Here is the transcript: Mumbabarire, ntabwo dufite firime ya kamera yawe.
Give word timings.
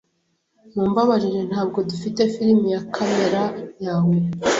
Mumbabarire, 0.75 1.41
ntabwo 1.49 1.77
dufite 1.89 2.21
firime 2.33 2.67
ya 2.75 2.81
kamera 2.93 3.43
yawe. 3.83 4.15